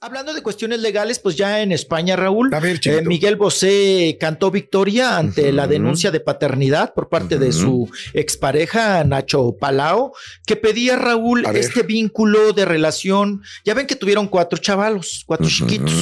Hablando 0.00 0.32
de 0.32 0.42
cuestiones 0.42 0.78
legales, 0.80 1.18
pues 1.18 1.34
ya 1.36 1.60
en 1.60 1.72
España, 1.72 2.14
Raúl, 2.14 2.50
eh, 2.54 3.02
Miguel 3.04 3.34
Bosé 3.36 4.16
cantó 4.20 4.50
victoria 4.50 5.18
ante 5.18 5.50
la 5.52 5.66
denuncia 5.66 6.10
de 6.12 6.20
paternidad 6.20 6.94
por 6.94 7.08
parte 7.08 7.36
de 7.38 7.50
su 7.52 7.90
expareja, 8.14 9.02
Nacho 9.04 9.56
Palao, 9.58 10.12
que 10.46 10.54
pedía, 10.56 10.96
Raúl, 10.96 11.44
este 11.54 11.82
vínculo 11.82 12.52
de 12.52 12.64
relación. 12.64 13.42
Ya 13.64 13.74
ven 13.74 13.86
que 13.88 13.96
tuvieron 13.96 14.28
cuatro 14.28 14.58
chavalos, 14.58 15.24
cuatro 15.26 15.48
chiquitos. 15.48 15.92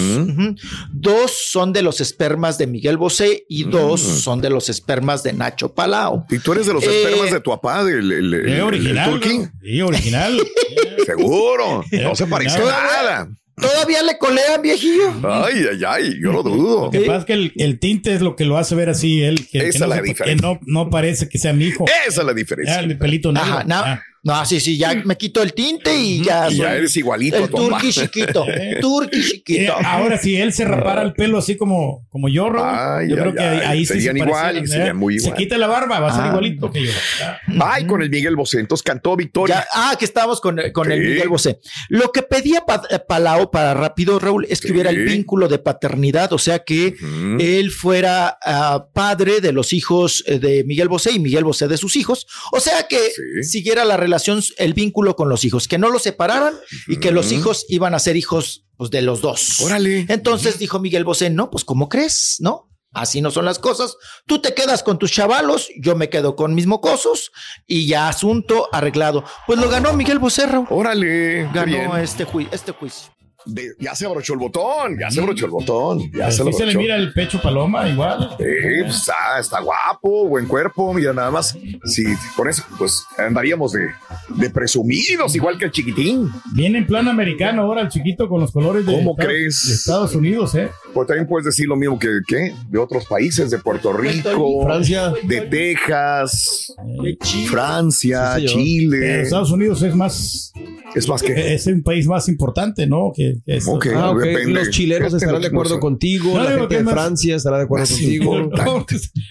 Dos 0.92 1.30
son 1.50 1.72
de 1.72 1.82
los 1.82 2.00
espermas 2.00 2.58
de 2.58 2.66
Miguel 2.66 2.96
Bosé 2.98 3.44
y 3.48 3.64
dos 3.64 4.00
son 4.02 4.40
de 4.42 4.50
los 4.50 4.68
espermas 4.68 5.22
de 5.22 5.32
Nacho 5.32 5.72
Palao. 5.74 6.26
Y 6.28 6.38
tú 6.38 6.52
eres 6.52 6.66
de 6.66 6.74
los 6.74 6.84
Eh, 6.84 7.02
espermas 7.02 7.30
de 7.32 7.40
tu 7.40 7.50
papá, 7.50 7.82
del 7.84 8.12
el, 8.12 8.34
el- 8.34 8.60
original, 8.60 9.08
el 9.08 9.20
turqui. 9.20 9.38
¿no? 9.38 9.50
Sí, 9.62 9.80
original. 9.82 10.38
Seguro. 11.06 11.84
No 11.92 12.14
se 12.14 12.26
parece 12.26 12.58
a 12.58 12.62
original. 12.62 12.86
nada. 13.04 13.28
Todavía 13.60 14.02
le 14.02 14.18
colean, 14.18 14.60
viejillo. 14.62 15.14
Ay, 15.24 15.64
ay, 15.72 15.80
ay, 15.86 16.14
yo 16.22 16.30
lo 16.32 16.42
dudo. 16.42 16.84
Lo 16.86 16.90
que 16.90 17.00
pasa 17.00 17.20
es 17.20 17.24
que 17.24 17.32
el, 17.32 17.52
el 17.56 17.78
tinte 17.78 18.12
es 18.14 18.20
lo 18.20 18.36
que 18.36 18.44
lo 18.44 18.58
hace 18.58 18.74
ver 18.74 18.90
así 18.90 19.22
él. 19.22 19.48
Que, 19.50 19.58
Esa 19.58 19.64
que 19.64 19.68
es 19.70 19.80
no, 19.80 19.86
la 19.86 19.94
se- 19.96 20.02
que 20.02 20.08
diferencia. 20.08 20.46
no, 20.48 20.60
no 20.66 20.90
parece 20.90 21.28
que 21.28 21.38
sea 21.38 21.52
mi 21.54 21.64
hijo. 21.64 21.86
Esa 22.06 22.20
es 22.20 22.26
la 22.26 22.32
Ya, 22.32 22.34
diferencia. 22.34 22.80
el 22.80 22.98
pelito 22.98 23.32
negro. 23.32 23.48
Ajá, 23.48 23.64
no, 23.64 23.76
Ah. 23.76 24.02
No, 24.26 24.44
sí, 24.44 24.60
sí, 24.60 24.76
ya 24.76 24.94
me 25.04 25.16
quito 25.16 25.42
el 25.42 25.52
tinte 25.54 25.96
y 25.96 26.22
ya. 26.22 26.50
Y 26.50 26.56
ya 26.56 26.74
eres 26.74 26.96
igualito 26.96 27.36
El 27.38 27.48
turqui 27.48 27.90
chiquito. 27.92 28.44
turqui 28.80 29.18
Eh, 29.18 29.22
chiquito. 29.22 29.74
ahora, 29.84 30.18
si 30.18 30.36
él 30.36 30.52
se 30.52 30.64
rapara 30.64 31.02
el 31.02 31.12
pelo 31.14 31.38
así 31.38 31.56
como, 31.56 32.06
como 32.10 32.28
yo, 32.28 32.48
Raúl, 32.50 32.66
Ay, 32.68 33.08
yo 33.08 33.14
ay, 33.16 33.20
creo 33.22 33.34
que 33.34 33.40
ahí, 33.42 33.60
ahí 33.64 33.78
sí 33.80 33.86
se 33.86 33.94
serían 34.00 34.16
pareciera, 34.18 34.50
iguales, 34.50 34.70
¿eh? 34.70 34.72
serían 34.72 34.96
muy 34.96 35.18
Se 35.18 35.26
igual. 35.28 35.38
quita 35.38 35.58
la 35.58 35.66
barba, 35.66 36.00
va 36.00 36.08
a 36.10 36.14
ser 36.14 36.24
Ah. 36.24 36.28
igualito 36.28 36.70
que 36.70 36.84
yo. 36.84 36.90
Ah. 37.22 37.38
Ay, 37.74 37.86
con 37.86 38.02
el 38.02 38.10
Miguel 38.10 38.36
Bosé. 38.36 38.60
Entonces 38.60 38.82
cantó 38.82 39.16
Victoria. 39.16 39.56
Ya- 39.56 39.66
ah, 39.72 39.96
que 39.98 40.04
estábamos 40.04 40.40
con, 40.40 40.60
con 40.72 40.90
el. 40.92 41.00
Miguel 41.00 41.28
Bosé. 41.28 41.60
Lo 41.88 42.10
que 42.12 42.22
pedía 42.22 42.62
Pa- 42.66 42.82
eh, 42.90 42.98
Palao 42.98 43.50
para 43.50 43.74
rápido, 43.74 44.18
Raúl, 44.18 44.46
es 44.50 44.60
que 44.60 44.68
Sí. 44.68 44.72
hubiera 44.74 44.90
el 44.90 45.04
vínculo 45.04 45.46
de 45.48 45.58
paternidad, 45.58 46.32
o 46.32 46.38
sea 46.38 46.58
que 46.60 46.94
él 47.38 47.70
fuera 47.70 48.38
ah, 48.44 48.86
padre 48.92 49.40
de 49.40 49.52
los 49.52 49.72
hijos 49.72 50.24
eh, 50.26 50.38
de 50.38 50.64
Miguel 50.64 50.88
Bosé 50.88 51.12
y 51.12 51.18
Miguel 51.20 51.44
Bosé 51.44 51.68
de 51.68 51.76
sus 51.76 51.94
hijos, 51.96 52.26
o 52.52 52.58
sea 52.60 52.86
que 52.88 52.98
Sí. 53.42 53.44
siguiera 53.44 53.84
la 53.84 53.96
relación, 53.96 54.15
el 54.58 54.74
vínculo 54.74 55.16
con 55.16 55.28
los 55.28 55.44
hijos, 55.44 55.68
que 55.68 55.78
no 55.78 55.90
los 55.90 56.02
separaran 56.02 56.54
y 56.86 56.98
que 56.98 57.10
los 57.10 57.32
hijos 57.32 57.66
iban 57.68 57.94
a 57.94 57.98
ser 57.98 58.16
hijos 58.16 58.66
pues, 58.76 58.90
de 58.90 59.02
los 59.02 59.20
dos. 59.20 59.60
Órale. 59.60 60.06
Entonces 60.08 60.58
dijo 60.58 60.78
Miguel 60.78 61.04
Bosé, 61.04 61.30
no, 61.30 61.50
pues 61.50 61.64
¿cómo 61.64 61.88
crees? 61.88 62.36
¿No? 62.40 62.68
Así 62.92 63.20
no 63.20 63.30
son 63.30 63.44
las 63.44 63.58
cosas. 63.58 63.96
Tú 64.26 64.40
te 64.40 64.54
quedas 64.54 64.82
con 64.82 64.98
tus 64.98 65.12
chavalos, 65.12 65.68
yo 65.78 65.96
me 65.96 66.08
quedo 66.08 66.34
con 66.34 66.54
mis 66.54 66.66
mocosos 66.66 67.30
y 67.66 67.86
ya 67.86 68.08
asunto 68.08 68.68
arreglado. 68.72 69.22
Pues 69.46 69.58
lo 69.58 69.68
ganó 69.68 69.92
Miguel 69.92 70.18
Bosé, 70.18 70.46
Raúl. 70.46 70.66
Órale. 70.70 71.42
bien. 71.42 71.52
Ganó 71.52 71.96
este, 71.98 72.26
este 72.52 72.72
juicio. 72.72 73.15
De- 73.46 73.74
ya 73.78 73.94
se 73.94 74.06
abrochó 74.06 74.32
el 74.34 74.38
botón. 74.40 74.98
Ya 74.98 75.10
se 75.10 75.20
abrochó 75.20 75.46
el 75.46 75.50
botón. 75.52 76.10
Ya 76.12 76.30
se 76.30 76.42
sí 76.44 76.52
se 76.52 76.66
le 76.66 76.74
mira 76.74 76.96
el 76.96 77.12
pecho 77.12 77.40
paloma 77.40 77.88
igual. 77.88 78.30
Sí, 78.38 78.44
pues, 78.82 78.96
está, 78.96 79.14
está 79.40 79.60
guapo, 79.60 80.26
buen 80.28 80.46
cuerpo, 80.46 80.92
mira 80.92 81.12
nada 81.12 81.30
más. 81.30 81.56
Si 81.84 82.04
con 82.36 82.48
eso, 82.48 82.62
pues 82.78 83.04
andaríamos 83.18 83.72
de, 83.72 83.88
de 84.36 84.50
presumidos, 84.50 85.34
igual 85.36 85.58
que 85.58 85.66
el 85.66 85.70
chiquitín. 85.70 86.28
Viene 86.54 86.78
en 86.78 86.86
plan 86.86 87.08
americano 87.08 87.62
ahora 87.62 87.82
el 87.82 87.88
chiquito 87.88 88.28
con 88.28 88.40
los 88.40 88.50
colores 88.52 88.84
de, 88.84 88.92
¿Cómo 88.92 89.12
Estados, 89.12 89.26
crees? 89.32 89.68
de 89.68 89.74
Estados 89.74 90.14
Unidos, 90.14 90.54
¿eh? 90.54 90.68
Pues 90.92 91.06
también 91.06 91.26
puedes 91.28 91.44
decir 91.44 91.66
lo 91.66 91.76
mismo 91.76 91.98
que, 91.98 92.08
¿qué? 92.26 92.54
de 92.68 92.78
otros 92.78 93.04
países, 93.06 93.50
de 93.50 93.58
Puerto 93.58 93.92
Rico, 93.92 94.64
Francia. 94.64 95.12
de 95.22 95.40
Texas, 95.42 96.72
De 97.02 97.16
Chile. 97.18 97.48
Francia, 97.48 98.34
Sí, 98.38 98.46
Chile. 98.46 99.22
Estados 99.22 99.50
Unidos 99.50 99.82
es 99.82 99.94
más, 99.94 100.52
Es 100.96 101.08
más 101.08 101.22
que. 101.22 101.54
es 101.54 101.66
un 101.66 101.82
país 101.82 102.06
más 102.06 102.28
importante, 102.28 102.86
¿no? 102.86 103.12
Que, 103.14 103.34
que 103.44 103.56
esto. 103.56 103.72
Ok. 103.72 103.86
Ah. 103.94 104.14
Depende. 104.18 104.52
Los 104.52 104.70
chilenos 104.70 105.12
estarán 105.14 105.40
de 105.42 105.50
no 105.50 105.58
acuerdo 105.58 105.78
contigo, 105.78 106.36
No, 106.36 106.44
la 106.44 106.50
gente 106.58 106.76
de 106.76 106.82
más- 106.82 106.94
Francia 106.94 107.36
estará 107.36 107.58
de 107.58 107.64
acuerdo 107.64 107.86
contigo. 107.86 108.50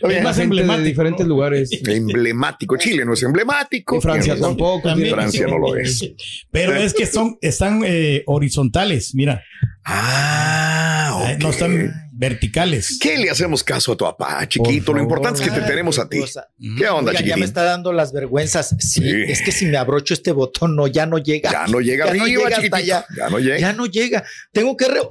No, 0.01 0.09
es, 0.09 0.23
más 0.23 0.37
emblemático. 0.39 0.83
de 0.83 0.87
diferentes 0.89 1.25
¿no? 1.25 1.33
lugares. 1.33 1.69
Emblemático. 1.87 2.77
Chile 2.77 3.03
no 3.05 3.13
es 3.13 3.23
emblemático. 3.23 3.97
Y 3.97 4.01
Francia 4.01 4.35
tampoco. 4.39 4.89
También. 4.89 5.13
Francia 5.13 5.47
no 5.47 5.57
lo 5.57 5.75
es. 5.75 6.11
Pero 6.51 6.75
es 6.75 6.93
que 6.93 7.05
son, 7.05 7.37
están 7.41 7.81
eh, 7.85 8.23
horizontales, 8.27 9.13
mira, 9.15 9.41
Ah, 9.83 11.25
eh, 11.29 11.33
ok. 11.35 11.41
no 11.41 11.49
están 11.49 12.04
verticales. 12.17 12.97
¿Qué 13.01 13.17
le 13.17 13.29
hacemos 13.29 13.63
caso 13.63 13.91
a 13.91 13.97
tu 13.97 14.05
papá, 14.05 14.47
chiquito? 14.47 14.93
Lo 14.93 15.01
importante 15.01 15.43
es 15.43 15.49
que 15.49 15.55
te 15.59 15.65
tenemos 15.65 15.99
a 15.99 16.07
ti. 16.07 16.19
cosa. 16.19 16.47
¿Qué 16.77 16.87
onda, 16.87 17.11
Oigan, 17.11 17.25
ya 17.25 17.37
me 17.37 17.45
está 17.45 17.63
dando 17.63 17.91
las 17.93 18.13
vergüenzas. 18.13 18.75
Sí, 18.79 19.01
Sí. 19.01 19.23
es 19.27 19.41
que 19.41 19.51
si 19.51 19.65
me 19.65 19.77
abrocho 19.77 20.13
este 20.13 20.31
botón, 20.31 20.75
no, 20.75 20.87
ya 20.87 21.05
no 21.05 21.17
llega. 21.17 21.51
Ya 21.51 21.67
no 21.67 21.79
llega 21.81 22.05
Ya 22.13 22.13
no 22.15 22.25
llega 22.27 22.39
hasta 22.47 22.55
chiquitito. 22.55 22.75
allá. 22.77 23.05
Ya 23.17 23.29
no 23.29 23.39
llega. 23.39 23.59
Ya 23.59 23.73
no 23.73 23.85
llega. 23.85 24.23
Tengo 24.51 24.77
que. 24.77 24.87
re- 24.87 25.01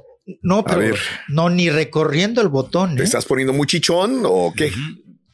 No, 0.42 0.64
pero. 0.64 0.78
ver. 0.78 0.99
No, 1.28 1.50
ni 1.50 1.68
recorriendo 1.70 2.40
el 2.40 2.49
botón. 2.49 2.96
¿Te 2.96 3.02
¿eh? 3.02 3.04
estás 3.04 3.25
poniendo 3.26 3.52
muy 3.52 3.66
chichón 3.66 4.23
o 4.25 4.52
qué? 4.56 4.73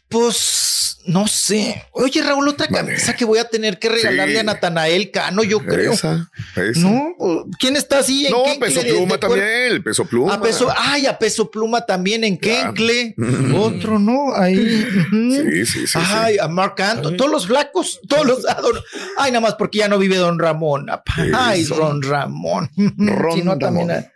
Pues 0.08 0.89
no 1.06 1.26
sé. 1.26 1.84
Oye, 1.92 2.22
Raúl, 2.22 2.48
otra 2.48 2.66
Vale. 2.70 2.88
camisa 2.88 3.14
que 3.14 3.24
voy 3.24 3.38
a 3.38 3.44
tener 3.44 3.78
que 3.78 3.88
regalarle 3.88 4.34
Sí. 4.34 4.38
a 4.40 4.42
Natanael 4.42 5.10
Cano, 5.10 5.42
yo 5.42 5.58
creo. 5.60 5.92
Esa, 5.92 6.30
esa. 6.56 6.80
No, 6.80 7.14
pues, 7.18 7.38
¿quién 7.58 7.76
está 7.76 7.98
así? 8.00 8.26
¿En 8.26 8.32
No, 8.32 8.42
peso 8.60 8.80
pluma 8.82 9.18
también, 9.18 9.44
el 9.70 9.82
peso 9.82 10.04
pluma. 10.04 10.34
A 10.34 10.40
peso, 10.40 10.72
ay, 10.76 11.06
a 11.06 11.18
peso 11.18 11.50
pluma 11.50 11.84
también 11.86 12.24
en. 12.24 12.38
Kencle. 12.38 13.14
Mm. 13.16 13.54
Otro, 13.54 13.98
¿no? 13.98 14.34
Ahí. 14.34 14.86
Sí, 15.10 15.66
sí, 15.66 15.86
sí. 15.86 15.98
Ay, 16.00 16.36
a 16.38 16.48
Marc 16.48 16.80
Anthony, 16.80 17.16
todos 17.16 17.30
los 17.30 17.46
flacos, 17.46 18.00
todos 18.08 18.26
los. 18.26 18.46
ah, 18.48 18.58
don- 18.60 18.80
Ay, 19.18 19.32
nada 19.32 19.40
más 19.40 19.54
porque 19.54 19.78
ya 19.78 19.88
no 19.88 19.98
vive 19.98 20.16
Don 20.16 20.38
Ramón. 20.38 20.88
apa. 20.90 21.12
Ay. 21.34 21.64
Don 21.64 22.02
Ramón. 22.02 22.70
Ron 22.98 23.36
Si 23.38 23.42
no, 23.42 23.58
también 23.58 23.88
Ramón. 23.88 24.06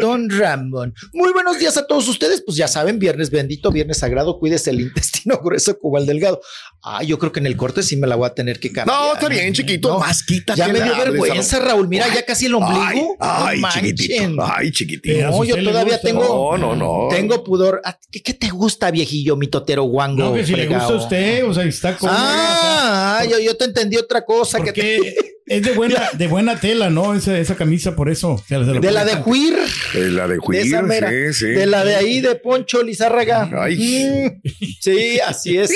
Don 0.00 0.28
Ramón. 0.30 0.94
Muy 1.12 1.32
buenos 1.32 1.58
días 1.58 1.76
a 1.76 1.86
todos 1.86 2.08
ustedes. 2.08 2.42
Pues 2.44 2.56
ya 2.56 2.68
saben, 2.68 2.98
viernes 2.98 3.30
bendito, 3.30 3.70
viernes 3.70 3.98
sagrado, 3.98 4.38
cuídese 4.38 4.70
el 4.70 4.80
intestino 4.80 5.38
grueso 5.44 5.78
como 5.78 5.98
el 5.98 6.06
delgado. 6.06 6.40
Ay, 6.82 7.06
yo 7.08 7.18
creo 7.18 7.30
que 7.32 7.40
en 7.40 7.46
el 7.46 7.56
corte 7.56 7.82
sí 7.82 7.96
me 7.96 8.06
la 8.06 8.16
voy 8.16 8.26
a 8.26 8.34
tener 8.34 8.58
que 8.58 8.72
cambiar. 8.72 8.96
No, 8.98 9.14
está 9.14 9.28
bien, 9.28 9.52
chiquito. 9.52 9.88
No, 9.90 9.98
más 10.00 10.22
quítate. 10.24 10.58
Ya 10.58 10.68
me 10.68 10.80
dio 10.80 10.96
vergüenza, 10.96 11.58
Raúl. 11.58 11.68
Raúl. 11.68 11.88
Mira, 11.88 12.12
ya 12.12 12.24
casi 12.24 12.46
el 12.46 12.54
ombligo. 12.54 13.16
Ay, 13.20 13.60
No 13.60 13.66
ay, 13.68 13.72
chiquitito. 13.72 14.44
Ay, 14.44 14.70
chiquitito. 14.72 15.30
No, 15.30 15.44
yo 15.44 15.62
todavía 15.62 16.00
tengo- 16.00 16.56
No, 16.58 16.58
no, 16.58 16.76
no. 16.76 17.08
Tengo 17.14 17.44
pudor. 17.44 17.80
Ah, 17.84 17.98
¿Qué, 18.10 18.20
qué 18.22 18.34
te 18.34 18.48
gusta, 18.50 18.90
viejillo, 18.90 19.36
mi 19.36 19.46
totero 19.46 19.84
guango? 19.84 20.24
No, 20.24 20.34
que 20.34 20.44
si 20.44 20.54
le 20.54 20.66
gusta 20.66 20.84
a 20.84 20.86
fregado? 20.88 21.02
usted, 21.04 21.44
o 21.46 21.54
sea, 21.54 21.64
está 21.64 21.96
con. 21.96 22.10
Ah, 22.12 23.22
yo, 23.30 23.38
yo 23.38 23.56
te 23.56 23.64
entendí 23.66 23.96
otra 23.96 24.24
cosa. 24.24 24.60
que 24.62 24.72
te- 24.72 25.16
es 25.46 25.62
de 25.62 25.72
buena, 25.72 26.08
de 26.18 26.26
buena 26.28 26.58
tela, 26.60 26.90
¿no? 26.90 27.14
Esa, 27.14 27.38
esa 27.38 27.56
camisa, 27.56 27.94
por 27.96 28.08
eso. 28.10 28.42
se 28.46 28.58
la- 28.58 28.64
se 28.66 28.80
de 28.80 28.90
la 28.92 29.04
de 29.04 29.14
Juir. 29.16 29.54
Eh, 29.94 30.08
la 30.10 30.26
de 30.28 30.34
De 30.34 30.38
Juir, 30.40 30.60
esa 30.60 30.82
mera. 30.82 31.10
sí, 31.10 31.32
sí. 31.32 31.46
De 31.46 31.66
la 31.66 31.84
de 31.84 31.94
ahí, 31.96 32.20
de 32.20 32.34
Poncho 32.36 32.82
Lizárraga. 32.82 33.50
Ay. 33.56 33.76
Mm, 33.76 34.48
Sí, 34.80 35.20
así 35.20 35.58
es. 35.58 35.70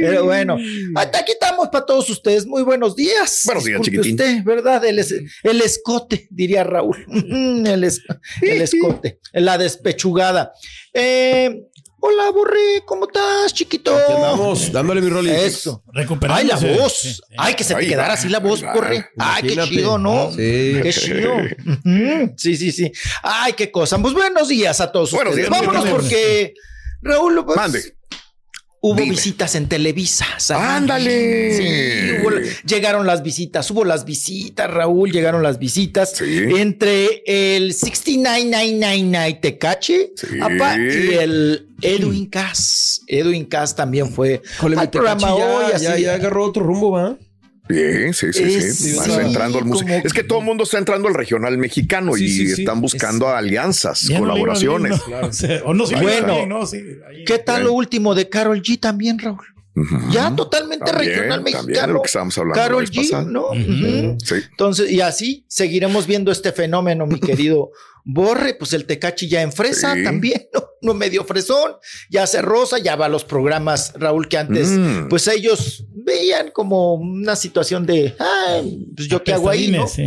Pero 0.00 0.24
bueno, 0.24 0.56
hasta 0.94 1.18
aquí 1.20 1.32
estamos 1.32 1.68
para 1.68 1.84
todos 1.86 2.08
ustedes. 2.10 2.46
Muy 2.46 2.62
buenos 2.62 2.94
días. 2.94 3.42
Buenos 3.44 3.64
días, 3.64 3.80
chiquitín. 3.82 4.12
usted, 4.12 4.44
¿verdad? 4.44 4.84
El, 4.84 4.98
es- 4.98 5.14
el 5.42 5.60
escote, 5.62 6.28
diría 6.30 6.62
Raúl. 6.64 6.96
El, 7.66 7.82
es- 7.84 8.02
el 8.42 8.62
escote, 8.62 9.18
la 9.32 9.58
despechugada. 9.58 10.52
Eh, 10.94 11.62
hola, 12.06 12.30
Borré, 12.30 12.82
¿cómo 12.84 13.06
estás, 13.06 13.52
chiquito? 13.52 13.96
Aquí 13.96 14.12
andamos, 14.12 14.70
dándole 14.72 15.00
mi 15.00 15.08
rol. 15.08 15.26
Eso. 15.28 15.82
Ay, 16.28 16.46
la 16.46 16.56
voz. 16.56 16.92
Sí, 17.00 17.12
sí. 17.14 17.20
Ay, 17.36 17.54
que 17.54 17.64
se 17.64 17.74
te 17.74 17.80
Ay, 17.80 17.88
quedara 17.88 18.08
va, 18.08 18.14
así 18.14 18.28
la 18.28 18.38
voz, 18.38 18.64
va. 18.64 18.72
corre. 18.72 19.08
Ay, 19.18 19.42
qué 19.42 19.56
chido, 19.62 19.98
¿no? 19.98 20.30
Sí. 20.30 20.36
Qué 20.82 20.90
chido. 20.92 21.32
Sí, 22.36 22.56
sí, 22.56 22.72
sí. 22.72 22.92
Ay, 23.22 23.52
qué 23.54 23.70
cosa. 23.70 23.98
Pues 23.98 24.14
buenos 24.14 24.48
días 24.48 24.80
a 24.80 24.90
todos 24.92 25.10
Buenos 25.12 25.34
ustedes. 25.34 25.50
días, 25.50 25.60
Vámonos 25.66 25.86
porque, 25.90 26.54
Raúl, 27.02 27.44
pues, 27.44 27.56
Mande. 27.56 27.95
Hubo 28.90 28.94
Dime. 29.00 29.10
visitas 29.10 29.54
en 29.54 29.68
Televisa. 29.68 30.26
¿sabes? 30.38 30.64
¡Ándale! 30.68 31.56
Sí, 31.56 32.22
hubo- 32.22 32.36
llegaron 32.66 33.06
las 33.06 33.22
visitas, 33.22 33.70
hubo 33.70 33.84
las 33.84 34.04
visitas, 34.04 34.70
Raúl, 34.70 35.10
llegaron 35.10 35.42
las 35.42 35.58
visitas 35.58 36.12
Sí. 36.16 36.24
entre 36.56 37.22
el 37.26 37.72
69999 37.74 39.38
Tecache 39.40 40.12
Sí. 40.16 40.26
apa, 40.40 40.76
y 40.78 41.14
el 41.14 41.68
Edwin 41.82 42.26
Cass. 42.26 43.02
Edwin 43.06 43.44
Cass 43.46 43.74
también 43.76 44.10
fue 44.10 44.42
Jole, 44.58 44.76
al 44.78 44.90
programa 44.90 45.28
ya, 45.28 45.34
hoy, 45.34 45.64
ya, 45.80 45.92
así. 45.92 46.02
ya 46.02 46.14
agarró 46.14 46.44
otro 46.44 46.62
rumbo, 46.62 46.90
¿va? 46.92 47.16
Bien, 47.68 48.14
sí, 48.14 48.32
sí, 48.32 48.60
sí. 48.60 48.94
sí, 48.94 49.10
entrando 49.20 49.58
al 49.58 49.64
músico. 49.64 49.90
Es 50.04 50.12
que 50.12 50.22
todo 50.22 50.38
el 50.38 50.44
mundo 50.44 50.64
está 50.64 50.78
entrando 50.78 51.08
al 51.08 51.14
regional 51.14 51.58
mexicano 51.58 52.14
Sí, 52.14 52.24
y 52.24 52.28
sí, 52.28 52.54
sí. 52.54 52.62
están 52.62 52.80
buscando 52.80 53.28
alianzas, 53.28 54.02
Ya 54.02 54.14
no 54.20 54.26
colaboraciones. 54.26 55.00
Bueno. 56.00 56.60
¿Qué 57.26 57.38
tal 57.38 57.64
lo 57.64 57.72
último 57.72 58.14
de 58.14 58.28
Carol 58.28 58.62
G 58.62 58.78
también, 58.78 59.18
Raúl? 59.18 59.38
Ya 60.10 60.34
totalmente 60.34 60.86
También, 60.86 61.10
regional 61.16 61.38
también 61.44 61.56
mexicano. 61.66 61.92
lo 61.92 62.00
que 62.02 62.06
estábamos 62.06 62.38
hablando 62.38 62.58
la 62.58 62.66
Carol 62.66 62.86
G, 62.88 62.96
pasada. 62.96 63.24
¿no? 63.24 63.44
Sí. 64.24 64.34
Entonces, 64.50 64.90
y 64.90 65.02
así 65.02 65.44
seguiremos 65.48 66.06
viendo 66.06 66.32
este 66.32 66.52
fenómeno, 66.52 67.06
mi 67.06 67.20
querido 67.20 67.72
Borre. 68.02 68.54
Pues 68.54 68.72
el 68.72 68.86
Tecachi 68.86 69.28
ya 69.28 69.42
en 69.42 69.52
fresa 69.52 69.92
Sí. 69.94 70.02
también, 70.02 70.46
¿no? 70.54 70.62
No 70.82 70.92
medio 70.94 71.24
fresón, 71.24 71.72
ya 72.10 72.26
se 72.26 72.42
rosa, 72.42 72.78
ya 72.78 72.96
va 72.96 73.06
a 73.06 73.08
los 73.08 73.24
programas, 73.24 73.92
Raúl, 73.96 74.28
que 74.28 74.36
antes, 74.38 74.68
Mm. 74.68 75.08
pues 75.08 75.26
ellos 75.26 75.84
veían 75.94 76.50
como 76.50 76.94
una 76.94 77.34
situación 77.34 77.86
de, 77.86 78.14
ay, 78.18 78.86
pues 78.94 79.08
yo 79.08 79.24
qué 79.24 79.32
hago 79.32 79.48
ahí, 79.48 79.70
¿no? 79.72 79.88
Sí. 79.88 80.04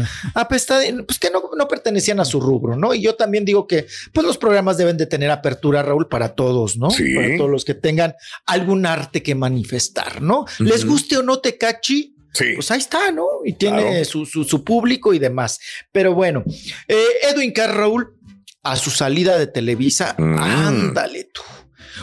Pues 0.47 1.19
que 1.19 1.29
no, 1.31 1.43
no 1.57 1.67
pertenecían 1.67 2.19
a 2.19 2.25
su 2.25 2.39
rubro, 2.39 2.75
¿no? 2.75 2.93
Y 2.93 3.01
yo 3.01 3.15
también 3.15 3.45
digo 3.45 3.67
que, 3.67 3.87
pues 4.13 4.25
los 4.25 4.37
programas 4.37 4.77
deben 4.77 4.97
de 4.97 5.05
tener 5.05 5.31
apertura, 5.31 5.83
Raúl, 5.83 6.07
para 6.07 6.35
todos, 6.35 6.77
¿no? 6.77 6.89
Sí. 6.91 7.13
Para 7.15 7.35
todos 7.37 7.49
los 7.49 7.65
que 7.65 7.73
tengan 7.73 8.13
algún 8.45 8.85
arte 8.85 9.23
que 9.23 9.35
manifestar, 9.35 10.21
¿no? 10.21 10.45
Les 10.59 10.85
guste 10.85 11.17
o 11.17 11.23
no 11.23 11.39
Tecachi, 11.39 12.15
Sí. 12.31 12.45
pues 12.55 12.69
ahí 12.69 12.77
está, 12.79 13.11
¿no? 13.11 13.25
Y 13.43 13.53
tiene 13.53 13.81
Claro. 13.81 14.05
su, 14.05 14.25
su, 14.25 14.43
su 14.43 14.63
público 14.63 15.13
y 15.15 15.19
demás. 15.19 15.59
Pero 15.91 16.13
bueno, 16.13 16.43
eh, 16.87 17.03
Edwin 17.23 17.51
Carr 17.51 17.75
Raúl, 17.75 18.15
a 18.63 18.75
su 18.75 18.89
salida 18.91 19.37
de 19.37 19.47
Televisa, 19.47 20.15
Mm. 20.17 20.37
ándale 20.39 21.29
tú. 21.33 21.41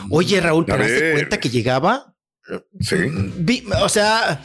Oye, 0.09 0.39
Raúl, 0.41 0.65
¿te 0.65 0.77
das 0.77 0.87
ver. 0.87 1.13
cuenta 1.13 1.39
que 1.39 1.49
llegaba? 1.49 2.13
Sí. 2.79 2.95
Vi- 3.39 3.63
o 3.81 3.89
sea, 3.89 4.41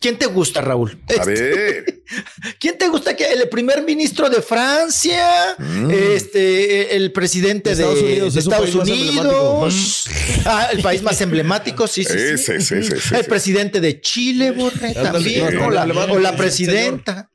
¿quién 0.00 0.16
te 0.18 0.26
gusta, 0.26 0.60
Raúl? 0.60 1.00
A 1.20 1.24
ver. 1.24 2.02
¿Quién 2.58 2.76
te 2.76 2.88
gusta 2.88 3.14
que 3.14 3.24
el 3.32 3.48
primer 3.48 3.82
ministro 3.82 4.28
de 4.28 4.42
Francia, 4.42 5.26
Mm. 5.58 5.90
este, 5.90 6.96
el 6.96 7.12
presidente 7.12 7.70
de 7.70 7.82
Estados 7.82 8.02
Unidos, 8.02 8.34
de 8.34 8.40
es 8.40 8.46
un 8.46 8.52
Estados 8.52 8.74
Unidos, 8.74 10.04
ah, 10.44 10.68
el 10.72 10.82
país 10.82 11.02
más 11.02 11.20
emblemático, 11.20 11.86
sí, 11.86 12.02
sí, 12.04 12.36
sí. 12.36 12.38
Sí, 12.38 12.60
sí, 12.60 12.82
sí, 12.82 12.96
sí, 13.00 13.14
el 13.14 13.24
presidente 13.26 13.80
de 13.80 14.00
Chile, 14.00 14.50
Borre, 14.50 14.92
también, 14.94 15.54
no, 15.54 15.66
o 15.66 15.70
la, 15.70 15.84
o 16.32 16.36
presidenta. 16.36 17.30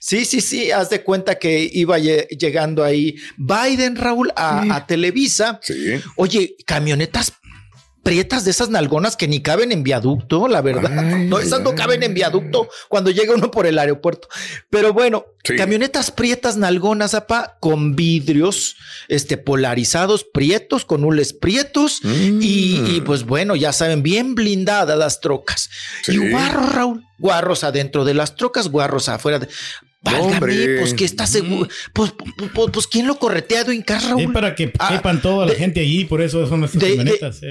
Sí, 0.00 0.24
sí, 0.24 0.40
sí, 0.40 0.70
haz 0.70 0.88
de 0.90 1.02
cuenta 1.02 1.38
que 1.38 1.68
iba 1.72 1.98
lle- 1.98 2.26
llegando 2.28 2.82
ahí 2.84 3.16
Biden, 3.36 3.96
Raúl, 3.96 4.32
a, 4.36 4.74
a 4.76 4.86
Televisa. 4.86 5.60
Sí. 5.62 6.00
Oye, 6.16 6.56
camionetas 6.66 7.32
prietas 8.08 8.46
de 8.46 8.52
esas 8.52 8.70
nalgonas 8.70 9.16
que 9.18 9.28
ni 9.28 9.42
caben 9.42 9.70
en 9.70 9.82
viaducto, 9.82 10.48
la 10.48 10.62
verdad. 10.62 10.90
Ay, 10.98 11.26
no, 11.26 11.38
esas 11.40 11.60
no 11.60 11.74
caben 11.74 12.02
en 12.02 12.14
viaducto 12.14 12.66
cuando 12.88 13.10
llega 13.10 13.34
uno 13.34 13.50
por 13.50 13.66
el 13.66 13.78
aeropuerto. 13.78 14.28
Pero 14.70 14.94
bueno, 14.94 15.26
Sí. 15.44 15.56
camionetas 15.56 16.10
prietas 16.10 16.56
nalgonas, 16.56 17.12
apa, 17.14 17.58
con 17.60 17.96
vidrios 17.96 18.76
este, 19.08 19.36
polarizados, 19.36 20.24
prietos, 20.24 20.84
con 20.86 21.04
hules 21.04 21.34
prietos. 21.34 22.00
Mm. 22.02 22.40
Y, 22.42 22.96
y, 22.96 23.02
pues 23.04 23.24
bueno, 23.24 23.56
ya 23.56 23.72
saben, 23.72 24.02
bien 24.02 24.34
blindadas 24.34 24.98
las 24.98 25.20
trocas. 25.20 25.68
Sí. 26.02 26.12
Y 26.12 26.30
guarros, 26.30 26.72
Raúl, 26.72 27.04
guarros 27.18 27.62
adentro 27.62 28.04
de 28.04 28.14
las 28.14 28.36
trocas, 28.36 28.68
guarros 28.68 29.08
afuera. 29.10 29.38
De... 29.38 29.48
Válgame, 30.00 30.34
hombre. 30.34 30.78
pues 30.78 30.94
que 30.94 31.04
está 31.04 31.26
seguro. 31.26 31.68
Pues, 31.92 32.12
pues, 32.16 32.50
pues, 32.54 32.70
pues, 32.72 32.86
¿quién 32.86 33.06
lo 33.06 33.18
corretea, 33.18 33.62
Edwin 33.62 33.82
Carr, 33.82 34.02
Raúl? 34.04 34.22
Es 34.22 34.30
para 34.30 34.54
que 34.54 34.72
Ah, 34.78 34.88
quepan 34.96 35.20
toda 35.20 35.46
la 35.46 35.52
de- 35.52 35.58
gente 35.58 35.80
allí, 35.80 36.04
por 36.04 36.22
eso 36.22 36.46
son 36.46 36.64
estas 36.64 36.80
de- 36.80 36.88
de- 36.90 36.96
camionetas. 36.96 37.38
sí. 37.38 37.46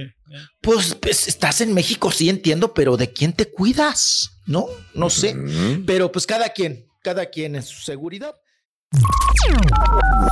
Pues, 0.61 0.95
pues, 0.95 1.27
estás 1.27 1.61
en 1.61 1.73
México, 1.73 2.11
sí 2.11 2.29
entiendo, 2.29 2.73
pero 2.73 2.97
¿de 2.97 3.11
quién 3.11 3.33
te 3.33 3.49
cuidas? 3.51 4.41
No, 4.45 4.65
no 4.93 5.09
sé. 5.09 5.35
Pero 5.85 6.11
pues 6.11 6.25
cada 6.25 6.49
quien, 6.49 6.85
cada 7.03 7.25
quien 7.27 7.55
en 7.55 7.63
su 7.63 7.81
seguridad. 7.81 8.33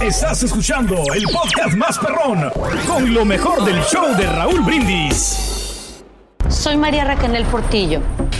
Estás 0.02 0.44
escuchando 0.44 0.96
el 1.14 1.24
podcast 1.26 1.76
más 1.76 1.98
perrón 2.00 2.50
con 2.88 3.14
lo 3.14 3.26
mejor 3.26 3.64
del 3.66 3.82
show 3.84 4.16
de 4.18 4.26
Raúl 4.28 4.62
Brindis. 4.62 5.38
Soy 6.50 6.78
María 6.78 7.04
Raquel 7.06 7.44
Portillo. 7.46 8.02